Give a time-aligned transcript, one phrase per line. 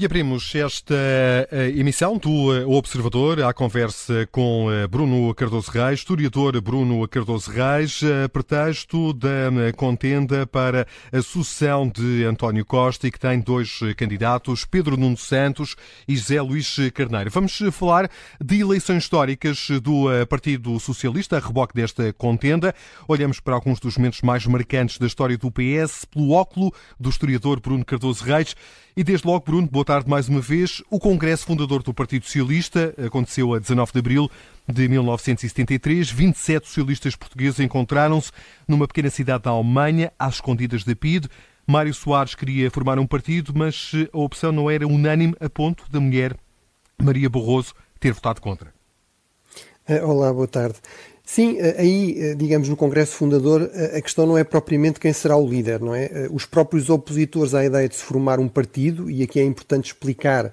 [0.00, 5.98] E abrimos esta eh, emissão do eh, Observador à conversa com eh, Bruno Cardoso Reis,
[5.98, 13.10] historiador Bruno Cardoso Reis, a pretexto da contenda para a sucessão de António Costa e
[13.10, 15.76] que tem dois candidatos, Pedro Nuno Santos
[16.08, 17.28] e José Luís Carneiro.
[17.30, 18.10] Vamos falar
[18.42, 22.74] de eleições históricas do Partido Socialista, a reboque desta contenda.
[23.06, 27.60] Olhamos para alguns dos momentos mais marcantes da história do PS pelo óculo do historiador
[27.60, 28.56] Bruno Cardoso Reis.
[28.96, 30.80] E desde logo, Bruno, boa tarde mais uma vez.
[30.88, 34.30] O Congresso Fundador do Partido Socialista aconteceu a 19 de abril
[34.68, 36.08] de 1973.
[36.08, 38.30] 27 socialistas portugueses encontraram-se
[38.68, 41.28] numa pequena cidade da Alemanha, às escondidas da PIDE.
[41.66, 45.98] Mário Soares queria formar um partido, mas a opção não era unânime a ponto da
[45.98, 46.36] mulher
[47.02, 48.72] Maria Barroso ter votado contra.
[49.88, 50.78] Eh, olá, boa tarde.
[51.32, 55.12] Sim, eh, aí, eh, digamos, no Congresso Fundador, eh, a questão não é propriamente quem
[55.12, 56.28] será o líder, não é?
[56.28, 60.52] Os próprios opositores à ideia de se formar um partido, e aqui é importante explicar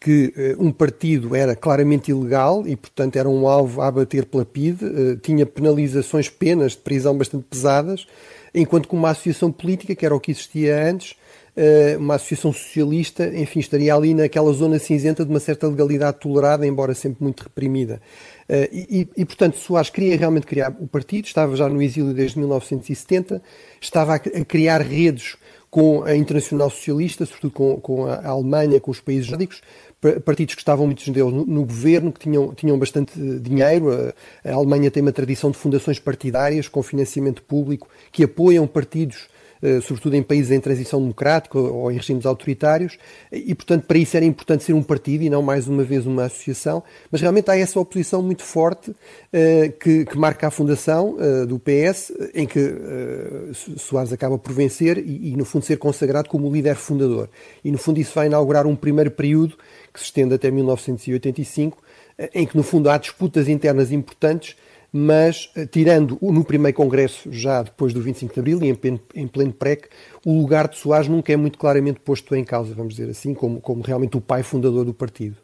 [0.00, 4.84] que um partido era claramente ilegal e, portanto, era um alvo a abater pela PIDE,
[5.22, 8.04] tinha penalizações, penas de prisão bastante pesadas,
[8.52, 11.14] enquanto que uma associação política, que era o que existia antes,
[11.98, 16.94] uma associação socialista, enfim, estaria ali naquela zona cinzenta de uma certa legalidade tolerada, embora
[16.94, 18.00] sempre muito reprimida.
[18.48, 22.38] Eh, e, e, portanto, Soares queria realmente criar o partido, estava já no exílio desde
[22.38, 23.42] 1970,
[23.80, 25.36] estava a, criar redes
[25.70, 29.60] com a Internacional Socialista, sobretudo com, com a Alemanha, com os países nórdicos,
[30.24, 33.90] partidos que estavam muitos deles no, no, governo, que tinham, tinham bastante dinheiro.
[33.90, 39.26] A, a Alemanha tem uma tradição de fundações partidárias com financiamento público que apoiam partidos
[39.26, 39.45] eh,
[39.82, 42.98] sobretudo em países em transição democrática ou em regimes autoritários,
[43.32, 46.24] e portanto para isso era importante ser um partido e não mais uma vez uma
[46.24, 48.94] associação, mas realmente há essa oposição muito forte
[49.32, 52.74] eh, que, que marca a fundação eh, do PS, em que
[53.76, 57.28] Soares acaba por vencer e, e no fundo ser consagrado como líder fundador.
[57.64, 59.56] E no fundo isso vai inaugurar um primeiro período
[59.92, 61.82] que se estende até 1985,
[62.34, 64.56] em que no fundo há disputas internas importantes
[64.96, 69.00] mas eh, tirando no primeiro congresso, já depois do 25 de Abril e em pleno,
[69.14, 69.88] em pleno PREC,
[70.24, 73.60] o lugar de Soares nunca é muito claramente posto em causa, vamos dizer assim, como,
[73.60, 75.36] como realmente o pai fundador do partido.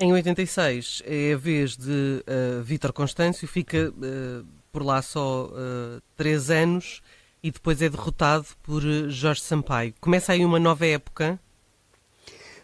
[0.00, 6.00] Em 86 é a vez de uh, Vítor Constâncio, fica uh, por lá só uh,
[6.16, 7.02] três anos
[7.42, 9.92] e depois é derrotado por Jorge Sampaio.
[10.00, 11.38] Começa aí uma nova época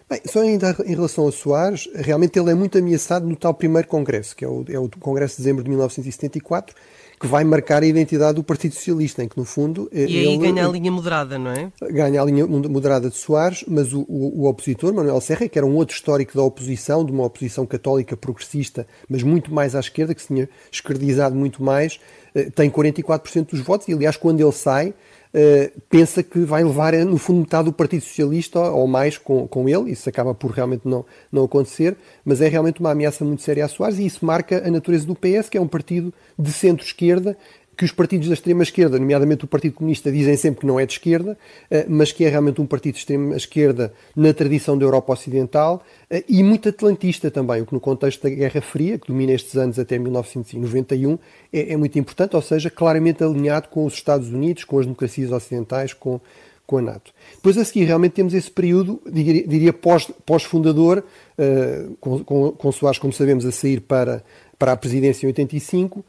[0.09, 3.88] Bem, só ainda em relação a Soares, realmente ele é muito ameaçado no tal primeiro
[3.88, 6.76] congresso, que é o, é o Congresso de Dezembro de 1974,
[7.19, 9.88] que vai marcar a identidade do Partido Socialista, em que no fundo...
[9.91, 11.72] E ele, aí ganha a linha moderada, não é?
[11.91, 15.66] Ganha a linha moderada de Soares, mas o, o, o, opositor, Manuel Serra, que era
[15.66, 20.14] um outro histórico da oposição, de uma oposição católica progressista, mas muito mais à esquerda,
[20.14, 21.98] que se tinha esquerdizado muito mais,
[22.34, 24.93] eh, tem 44% dos votos, e aliás quando ele sai
[25.36, 29.68] eh, pensa que vai levar, no fundo, metade do Partido Socialista ou mais com, com
[29.68, 29.90] ele.
[29.90, 33.68] Isso acaba por realmente não, não acontecer, mas é realmente uma ameaça muito séria a
[33.68, 37.36] Soares e isso marca a natureza do PS, que é um partido de centro-esquerda
[37.76, 40.92] que os partidos da extrema-esquerda, nomeadamente o Partido Comunista, dizem sempre que não é de
[40.92, 41.36] esquerda,
[41.70, 46.24] eh, mas que é realmente um partido de extrema-esquerda na tradição da Europa Ocidental eh,
[46.28, 49.78] e muito atlantista também, o que no contexto da Guerra Fria, que domina estes anos
[49.78, 51.18] até 1991,
[51.52, 55.32] é, é muito importante, ou seja, claramente alinhado com os Estados Unidos, com as democracias
[55.32, 56.20] ocidentais, com,
[56.66, 57.12] com a NATO.
[57.34, 62.98] Depois a seguir realmente temos esse período, diria, pós-fundador, pós uh, com, com, com Soares,
[62.98, 64.24] como sabemos, a sair para,
[64.59, 66.04] para a presidência em 85, uh,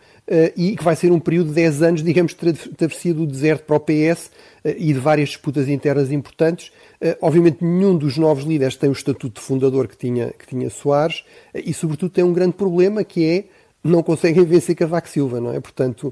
[0.55, 3.79] e que vai ser um período de 10 anos, digamos, travessia do deserto para o
[3.79, 4.31] PS
[4.63, 6.71] eh, e de várias disputas internas importantes.
[7.01, 10.69] Uh, obviamente, nenhum dos novos líderes tem o estatuto de fundador que tinha, que tinha
[10.69, 11.23] Soares
[11.53, 13.43] e, sobretudo, tem um grande problema que é
[13.83, 15.59] não conseguem vencer Cavaco Silva, não é?
[15.59, 16.11] Portanto,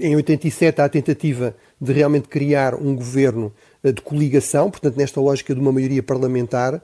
[0.00, 3.52] em 87 há a tentativa de realmente criar um governo
[3.92, 6.80] de coligação, portanto, nesta lógica de uma maioria parlamentar, eh,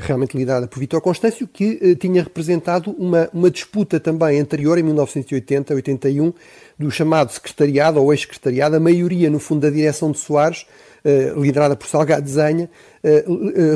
[0.00, 4.82] realmente liderada por Vítor Constâncio, que eh, tinha representado uma, uma disputa também anterior, em
[4.82, 6.34] 1980, 81,
[6.78, 10.91] do chamado secretariado ou ex-secretariado, a maioria, no fundo, da direção de Soares, eh,
[11.36, 12.70] liderada por Salgado Desenha,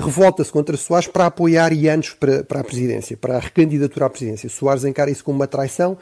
[0.05, 4.49] revolta-se contra Soares para apoiar Ianos para, para a presidência, para a recandidatura à presidência.
[4.49, 5.99] Soares encara isso como uma traição,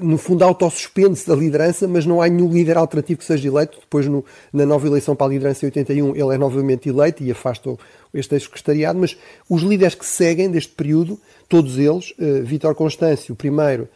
[0.00, 3.78] no fundo autossuspende-se da liderança, mas não há nenhum líder alternativo que seja eleito.
[3.80, 7.30] Depois, no, na nova eleição para a liderança em 81, ele é novamente eleito e
[7.30, 7.76] afasta
[8.14, 9.16] este ex-secretariado, mas
[9.50, 11.18] os líderes que seguem deste período,
[11.48, 12.14] todos eles,
[12.44, 13.88] Vítor Constâncio primeiro,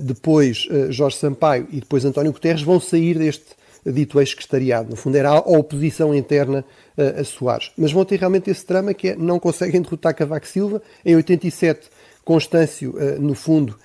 [0.00, 3.56] depois Jorge Sampaio e depois António Guterres, vão sair deste
[3.92, 4.90] dito ex-secretariado.
[4.90, 6.64] No fundo, era a oposição interna
[6.96, 7.70] a Soares.
[7.76, 10.82] Mas vão ter realmente esse drama que é não conseguem derrotar Cavaco Silva.
[11.04, 11.88] Em 87,
[12.24, 13.78] Constâncio, no fundo,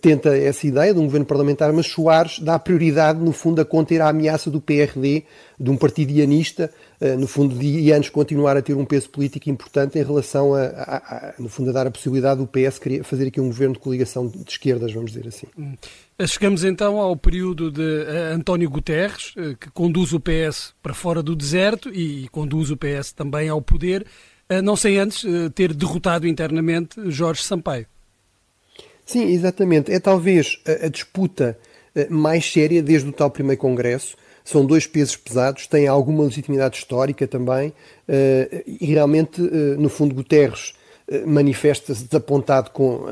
[0.00, 4.00] tenta essa ideia de um governo parlamentar, mas Soares dá prioridade, no fundo, a conter
[4.00, 5.24] a ameaça do PRD,
[5.58, 6.70] de um partido ianista,
[7.18, 10.96] no fundo, de ianos continuar a ter um peso político importante em relação a, a,
[10.96, 14.26] a, no fundo, a dar a possibilidade do PS fazer aqui um governo de coligação
[14.26, 15.46] de esquerdas, vamos dizer assim.
[15.56, 15.74] Hum.
[16.26, 18.04] Chegamos então ao período de
[18.34, 23.48] António Guterres, que conduz o PS para fora do deserto e conduz o PS também
[23.48, 24.04] ao poder,
[24.64, 27.86] não sem antes ter derrotado internamente Jorge Sampaio.
[29.08, 29.90] Sim, exatamente.
[29.90, 31.58] É talvez a, a disputa
[31.94, 34.14] eh, mais séria desde o tal primeiro Congresso.
[34.44, 37.72] São dois pesos pesados, têm alguma legitimidade histórica também,
[38.06, 40.74] eh, e realmente, eh, no fundo, Guterres
[41.26, 43.08] manifesta-se desapontado com uh,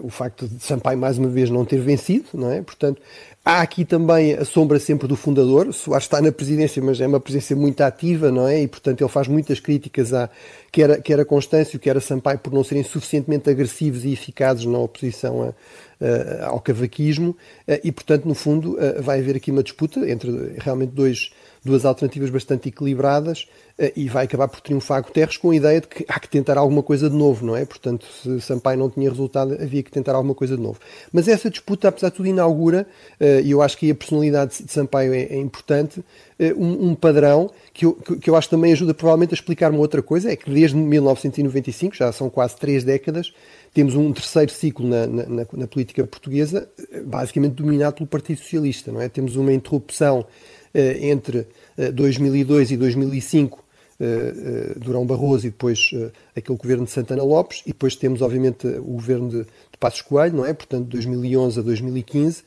[0.00, 2.60] o facto de Sampaio mais uma vez não ter vencido, não é?
[2.62, 3.00] Portanto,
[3.44, 5.72] há aqui também a sombra sempre do fundador.
[5.72, 8.62] Soares está na presidência, mas é uma presidência muito ativa, não é?
[8.62, 10.28] E portanto ele faz muitas críticas a
[10.72, 14.64] quer a, quer a Constâncio, quer a Sampaio por não serem suficientemente agressivos e eficazes
[14.64, 17.36] na oposição a, a, ao cavaquismo.
[17.84, 21.30] E portanto, no fundo, vai haver aqui uma disputa entre realmente dois
[21.68, 23.46] duas alternativas bastante equilibradas
[23.78, 26.58] eh, e vai acabar por triunfar Guterres com a ideia de que há que tentar
[26.58, 27.64] alguma coisa de novo, não é?
[27.64, 30.80] Portanto, se Sampaio não tinha resultado, havia que tentar alguma coisa de novo.
[31.12, 32.86] Mas essa disputa, apesar de tudo, inaugura,
[33.20, 36.02] eh, e eu acho que a personalidade de Sampaio é, é importante,
[36.38, 40.02] eh, um, padrão que eu, que eu acho também ajuda provavelmente a explicar uma outra
[40.02, 43.32] coisa, é que desde 1995, já são quase três décadas,
[43.72, 46.68] temos um terceiro ciclo na, na, na política portuguesa,
[47.04, 49.08] basicamente dominado pelo Partido Socialista, não é?
[49.08, 50.26] Temos uma interrupção
[50.74, 51.46] entre
[51.94, 53.58] 2002 e 2005
[54.00, 55.90] uh, Durão Barroso e depois
[56.36, 60.36] aquele governo de Santana Lopes, e depois temos, obviamente, o governo de, de Passos Coelho,
[60.36, 60.52] não é?
[60.52, 62.42] Portanto, 2011 a 2015,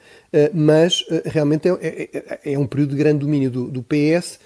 [0.53, 4.39] mas realmente é, é, é, um período de grande domínio do, do PS.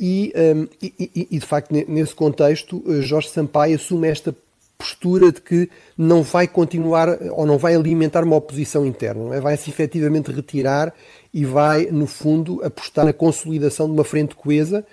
[0.00, 4.34] E, um, e, e, de facto, nesse contexto, Jorge Sampaio assume esta
[4.78, 9.40] postura de que não vai continuar ou não vai alimentar uma oposição interna, é?
[9.40, 10.94] vai-se efetivamente retirar
[11.32, 14.84] e vai, no fundo, apostar na consolidação de uma frente coesa,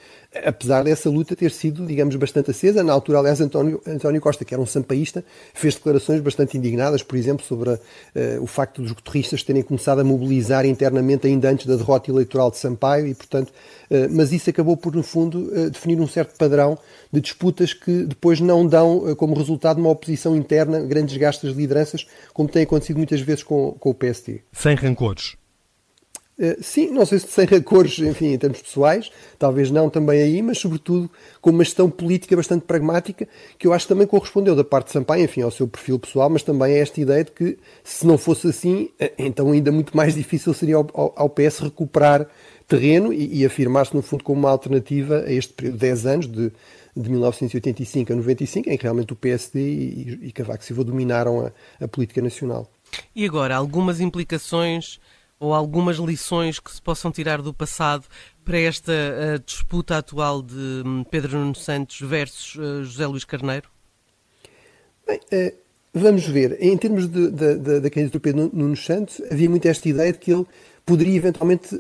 [0.44, 2.84] apesar dessa luta ter sido, digamos, bastante acesa.
[2.84, 5.24] Na altura, aliás, António, António Costa, que era um sampaísta,
[5.54, 7.80] fez declarações bastante indignadas, por exemplo, sobre uh,
[8.42, 12.58] o facto dos terroristas terem começado a mobilizar internamente ainda antes da derrota eleitoral de
[12.58, 16.78] Sampaio e, portanto, uh, mas isso acabou por, no fundo, uh, definir um certo padrão
[17.12, 22.06] de disputas que depois não dão como resultado uma oposição interna, grandes gastos de lideranças,
[22.34, 24.42] como tem acontecido muitas vezes com, com o PSD.
[24.52, 25.38] Sem rancores.
[26.38, 29.10] Uh, sim, não sei se sem rancores, enfim, em termos pessoais,
[29.40, 31.10] talvez não também aí, mas sobretudo
[31.40, 33.26] com uma gestão política bastante pragmática,
[33.58, 36.30] que eu acho que também correspondeu da parte de Sampaio, enfim, ao seu perfil pessoal,
[36.30, 39.96] mas também a esta ideia de que se não fosse assim, uh, então ainda muito
[39.96, 42.28] mais difícil seria ao, ao, ao PS recuperar
[42.68, 46.28] terreno e, e afirmar-se, no fundo, como uma alternativa a este período de 10 anos,
[46.28, 46.52] de,
[46.96, 51.52] de 1985 a 95, em que realmente o PSD e, e Cavaco Silva dominaram a,
[51.84, 52.70] a política nacional.
[53.16, 55.00] E agora, algumas implicações
[55.40, 58.06] ou algumas lições que se possam tirar do passado
[58.44, 63.70] para esta uh, disputa atual de um, Pedro Nuno Santos versus uh, José Luís Carneiro?
[65.08, 65.58] Bem, uh,
[65.94, 66.58] vamos ver.
[66.62, 70.32] Em termos de, da candidatura de Pedro Nuno Santos, havia muito esta ideia de que
[70.32, 70.46] ele
[70.86, 71.76] poderia eventualmente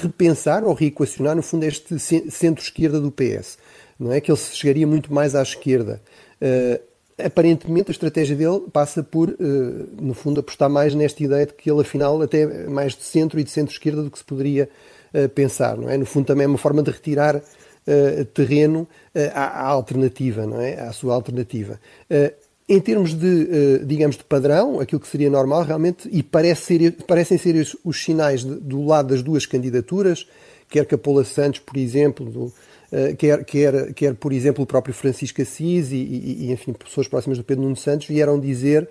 [0.00, 3.58] repensar ou reequacionar, no fundo, este centro-esquerda do PS.
[4.00, 6.00] Não é que ele chegaria muito mais à esquerda
[7.24, 9.34] aparentemente a estratégia dele passa por, eh,
[10.00, 13.40] no fundo, apostar mais nesta ideia de que ele, afinal, até é mais de centro
[13.40, 14.68] e de centro-esquerda do que se poderia
[15.12, 15.96] eh, pensar, não é?
[15.96, 17.42] No fundo, também é uma forma de retirar
[17.86, 18.86] eh, terreno
[19.34, 20.80] à, alternativa, não é?
[20.80, 21.80] À sua alternativa.
[22.68, 27.38] Em termos de, digamos, de padrão, aquilo que seria normal realmente, e parece ser, parecem
[27.38, 30.28] ser os, sinais do lado das duas candidaturas,
[30.68, 32.52] quer Capola Santos, por exemplo, do,
[33.18, 37.38] quer, quer, quer, por exemplo, o próprio Francisco Assis e, e, e, enfim, pessoas próximas
[37.38, 38.88] do Pedro Nuno Santos vieram dizer,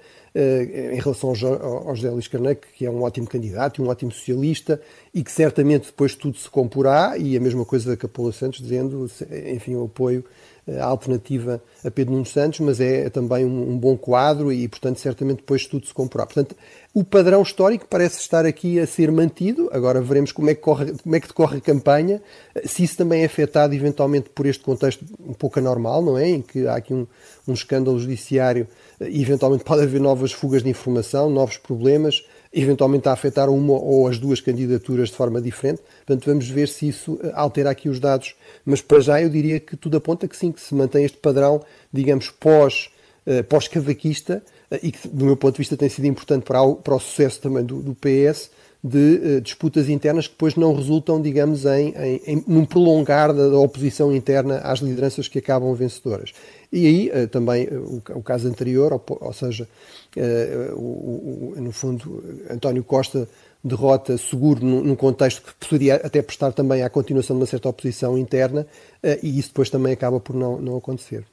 [0.94, 4.79] em relação ao, José Luís Carneiro, que é um ótimo candidato e um ótimo socialista
[5.13, 9.10] e que certamente depois tudo se comporá, e a mesma coisa da Capola Santos dizendo,
[9.51, 10.24] enfim, o apoio
[10.79, 15.00] a alternativa a Pedro Nuno Santos, mas é também um, um, bom quadro e, portanto,
[15.00, 16.25] certamente depois tudo se comprará.
[16.25, 16.56] Portanto,
[16.94, 19.70] o padrão histórico parece estar aqui a ser mantido.
[19.72, 22.22] Agora veremos como é que, corre, como é que decorre a campanha,
[22.65, 26.27] se isso também é afetado eventualmente por este contexto um pouco anormal, não é?
[26.27, 27.08] Em que há aqui um,
[27.48, 28.67] um escândalo judiciário
[29.00, 34.07] e eventualmente pode haver novas fugas de informação, novos problemas eventualmente a afetar uma ou
[34.07, 35.81] as duas candidaturas de forma diferente.
[36.05, 38.36] Portanto, vamos ver se isso eh, altera aqui os dados.
[38.65, 41.62] Mas para já eu diria que tudo aponta que sim, que se mantém este padrão,
[41.91, 42.89] digamos, pós,
[43.25, 44.41] uh, pós-cavaquista
[44.72, 47.00] uh, e que, do meu ponto de vista, tem sido importante para o, para o
[47.00, 48.50] sucesso também do, do PS,
[48.84, 53.50] de uh, disputas internas que depois não resultam, digamos, em, em, em num prolongar da,
[53.50, 56.34] da, oposição interna às lideranças que acabam vencedoras.
[56.71, 59.67] E aí uh, também uh, o, caso anterior, ou, seja,
[60.74, 63.27] o, no fundo, António Costa
[63.63, 68.17] derrota seguro num contexto que poderia até prestar também à continuação de uma certa oposição
[68.17, 68.65] interna
[69.21, 71.25] e isso depois também acaba por não, não acontecer.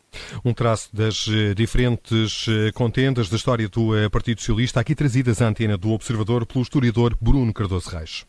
[0.44, 5.90] Um traço das diferentes contendas da história do Partido Socialista, aqui trazidas à antena do
[5.90, 8.26] Observador pelo historiador Bruno Cardoso Reis.